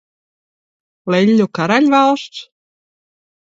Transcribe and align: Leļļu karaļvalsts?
Leļļu 1.15 1.47
karaļvalsts? 1.59 2.41